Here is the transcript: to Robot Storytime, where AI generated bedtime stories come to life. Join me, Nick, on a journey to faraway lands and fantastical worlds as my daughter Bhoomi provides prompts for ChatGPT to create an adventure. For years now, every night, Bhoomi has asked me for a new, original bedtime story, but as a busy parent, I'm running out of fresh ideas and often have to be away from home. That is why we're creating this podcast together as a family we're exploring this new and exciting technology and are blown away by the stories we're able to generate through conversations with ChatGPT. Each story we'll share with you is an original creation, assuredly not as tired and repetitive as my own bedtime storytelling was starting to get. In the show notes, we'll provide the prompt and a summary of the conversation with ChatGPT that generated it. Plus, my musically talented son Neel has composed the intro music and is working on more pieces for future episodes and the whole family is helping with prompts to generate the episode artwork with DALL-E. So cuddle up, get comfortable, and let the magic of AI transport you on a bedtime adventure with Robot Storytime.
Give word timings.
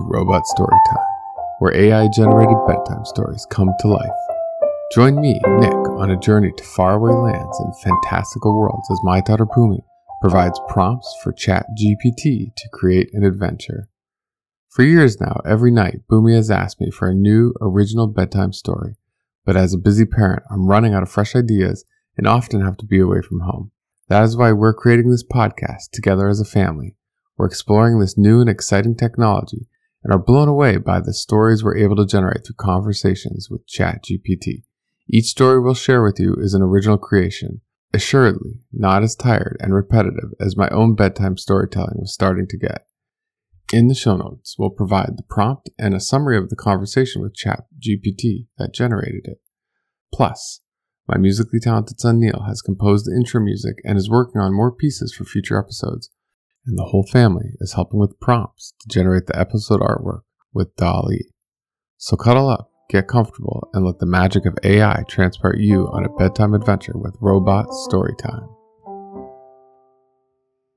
to 0.00 0.06
Robot 0.06 0.42
Storytime, 0.56 1.04
where 1.58 1.74
AI 1.74 2.08
generated 2.08 2.56
bedtime 2.66 3.04
stories 3.04 3.46
come 3.50 3.70
to 3.80 3.88
life. 3.88 4.10
Join 4.94 5.20
me, 5.20 5.40
Nick, 5.58 5.72
on 5.72 6.10
a 6.10 6.18
journey 6.18 6.52
to 6.56 6.64
faraway 6.64 7.12
lands 7.12 7.60
and 7.60 7.78
fantastical 7.80 8.58
worlds 8.58 8.90
as 8.90 8.98
my 9.02 9.20
daughter 9.20 9.46
Bhoomi 9.46 9.80
provides 10.20 10.60
prompts 10.68 11.14
for 11.22 11.32
ChatGPT 11.32 12.54
to 12.56 12.68
create 12.72 13.10
an 13.12 13.24
adventure. 13.24 13.88
For 14.70 14.82
years 14.82 15.20
now, 15.20 15.40
every 15.46 15.70
night, 15.70 16.00
Bhoomi 16.10 16.34
has 16.34 16.50
asked 16.50 16.80
me 16.80 16.90
for 16.90 17.08
a 17.08 17.14
new, 17.14 17.52
original 17.60 18.06
bedtime 18.06 18.52
story, 18.52 18.96
but 19.44 19.56
as 19.56 19.74
a 19.74 19.78
busy 19.78 20.06
parent, 20.06 20.42
I'm 20.50 20.66
running 20.66 20.94
out 20.94 21.02
of 21.02 21.10
fresh 21.10 21.36
ideas 21.36 21.84
and 22.16 22.26
often 22.26 22.64
have 22.64 22.76
to 22.78 22.86
be 22.86 23.00
away 23.00 23.20
from 23.20 23.40
home. 23.40 23.70
That 24.08 24.24
is 24.24 24.36
why 24.36 24.52
we're 24.52 24.74
creating 24.74 25.10
this 25.10 25.24
podcast 25.24 25.90
together 25.92 26.28
as 26.28 26.40
a 26.40 26.44
family 26.44 26.96
we're 27.40 27.46
exploring 27.46 27.98
this 27.98 28.18
new 28.18 28.42
and 28.42 28.50
exciting 28.50 28.94
technology 28.94 29.66
and 30.02 30.12
are 30.12 30.18
blown 30.18 30.48
away 30.48 30.76
by 30.76 31.00
the 31.00 31.12
stories 31.12 31.62
we're 31.62 31.76
able 31.76 31.96
to 31.96 32.06
generate 32.06 32.46
through 32.46 32.56
conversations 32.56 33.48
with 33.50 33.66
ChatGPT. 33.66 34.62
Each 35.08 35.26
story 35.26 35.60
we'll 35.60 35.74
share 35.74 36.02
with 36.02 36.18
you 36.18 36.36
is 36.38 36.54
an 36.54 36.62
original 36.62 36.98
creation, 36.98 37.60
assuredly 37.92 38.60
not 38.72 39.02
as 39.02 39.16
tired 39.16 39.56
and 39.60 39.74
repetitive 39.74 40.30
as 40.40 40.56
my 40.56 40.68
own 40.68 40.94
bedtime 40.94 41.36
storytelling 41.36 41.96
was 41.98 42.14
starting 42.14 42.46
to 42.48 42.58
get. 42.58 42.86
In 43.72 43.88
the 43.88 43.94
show 43.94 44.16
notes, 44.16 44.56
we'll 44.58 44.70
provide 44.70 45.16
the 45.16 45.22
prompt 45.28 45.70
and 45.78 45.94
a 45.94 46.00
summary 46.00 46.36
of 46.36 46.48
the 46.48 46.56
conversation 46.56 47.22
with 47.22 47.36
ChatGPT 47.36 48.46
that 48.58 48.74
generated 48.74 49.22
it. 49.24 49.40
Plus, 50.12 50.60
my 51.06 51.16
musically 51.16 51.60
talented 51.60 52.00
son 52.00 52.20
Neel 52.20 52.44
has 52.46 52.62
composed 52.62 53.06
the 53.06 53.14
intro 53.14 53.40
music 53.40 53.76
and 53.84 53.98
is 53.98 54.10
working 54.10 54.40
on 54.40 54.54
more 54.54 54.72
pieces 54.72 55.12
for 55.12 55.24
future 55.24 55.58
episodes 55.58 56.10
and 56.66 56.78
the 56.78 56.84
whole 56.84 57.06
family 57.06 57.50
is 57.60 57.74
helping 57.74 57.98
with 57.98 58.20
prompts 58.20 58.74
to 58.80 58.88
generate 58.88 59.26
the 59.26 59.38
episode 59.38 59.80
artwork 59.80 60.22
with 60.52 60.74
DALL-E. 60.76 61.30
So 61.96 62.16
cuddle 62.16 62.48
up, 62.48 62.70
get 62.88 63.08
comfortable, 63.08 63.68
and 63.72 63.84
let 63.84 63.98
the 63.98 64.06
magic 64.06 64.46
of 64.46 64.58
AI 64.62 65.04
transport 65.08 65.58
you 65.58 65.88
on 65.92 66.04
a 66.04 66.16
bedtime 66.16 66.54
adventure 66.54 66.96
with 66.96 67.16
Robot 67.20 67.66
Storytime. 67.88 68.59